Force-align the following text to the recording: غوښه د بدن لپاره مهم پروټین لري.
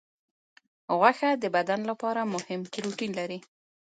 غوښه 0.99 1.29
د 1.43 1.45
بدن 1.55 1.79
لپاره 1.89 2.21
مهم 2.33 2.61
پروټین 2.71 3.11
لري. 3.19 3.39